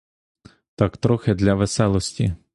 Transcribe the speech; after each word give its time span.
Так 0.75 0.97
трохи 0.97 1.33
для 1.33 1.53
веселості. 1.55 2.35